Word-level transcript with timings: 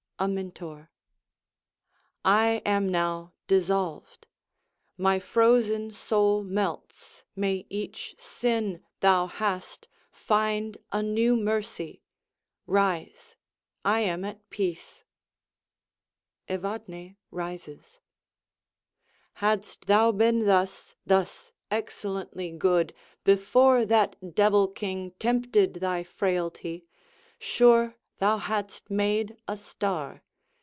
Amintor 0.23 0.89
I 2.23 2.61
am 2.63 2.87
now 2.89 3.33
dissolved: 3.47 4.27
My 4.95 5.17
frozen 5.17 5.89
soul 5.89 6.43
melts. 6.43 7.23
May 7.35 7.65
each 7.71 8.13
sin 8.19 8.83
thou 8.99 9.25
hast, 9.25 9.87
Find 10.11 10.77
a 10.91 11.01
new 11.01 11.35
mercy! 11.35 12.03
Rise; 12.67 13.35
I 13.83 14.01
am 14.01 14.23
at 14.23 14.47
peace. 14.51 15.05
[Evadne 16.47 17.17
rises.] 17.31 17.99
Hadst 19.33 19.87
thou 19.87 20.11
been 20.11 20.45
thus, 20.45 20.93
thus 21.03 21.51
excellently 21.71 22.51
good, 22.51 22.93
Before 23.23 23.85
that 23.85 24.35
devil 24.35 24.67
king 24.67 25.13
tempted 25.17 25.73
thy 25.73 26.03
frailty, 26.03 26.85
Sure 27.39 27.95
thou 28.19 28.37
hadst 28.37 28.87
made 28.91 29.35
a 29.47 29.57
star. 29.57 30.21